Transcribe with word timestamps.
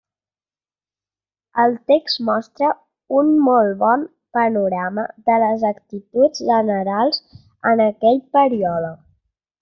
El 1.63 1.75
text 1.89 2.21
mostra 2.29 2.69
un 3.19 3.29
molt 3.47 3.75
bon 3.83 4.05
panorama 4.37 5.03
de 5.31 5.35
les 5.43 5.65
actituds 5.69 6.41
generals 6.47 7.21
en 7.73 7.85
aquell 7.85 8.19
període. 8.39 8.91